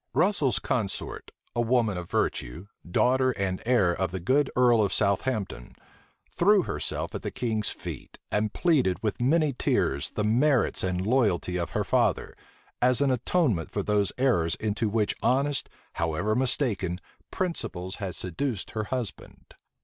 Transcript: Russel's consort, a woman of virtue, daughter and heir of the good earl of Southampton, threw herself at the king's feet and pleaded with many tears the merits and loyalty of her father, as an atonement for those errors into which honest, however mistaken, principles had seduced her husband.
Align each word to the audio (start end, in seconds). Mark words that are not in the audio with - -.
Russel's 0.15 0.57
consort, 0.57 1.29
a 1.55 1.61
woman 1.61 1.95
of 1.95 2.09
virtue, 2.09 2.65
daughter 2.89 3.29
and 3.33 3.61
heir 3.67 3.93
of 3.93 4.09
the 4.09 4.19
good 4.19 4.49
earl 4.55 4.81
of 4.81 4.91
Southampton, 4.91 5.75
threw 6.35 6.63
herself 6.63 7.13
at 7.13 7.21
the 7.21 7.29
king's 7.29 7.69
feet 7.69 8.17
and 8.31 8.51
pleaded 8.51 8.97
with 9.03 9.21
many 9.21 9.53
tears 9.53 10.09
the 10.09 10.23
merits 10.23 10.83
and 10.83 11.05
loyalty 11.05 11.55
of 11.55 11.69
her 11.77 11.83
father, 11.83 12.35
as 12.81 12.99
an 12.99 13.11
atonement 13.11 13.69
for 13.69 13.83
those 13.83 14.11
errors 14.17 14.55
into 14.55 14.89
which 14.89 15.13
honest, 15.21 15.69
however 15.93 16.33
mistaken, 16.33 16.99
principles 17.29 17.97
had 17.97 18.15
seduced 18.15 18.71
her 18.71 18.85
husband. 18.85 19.53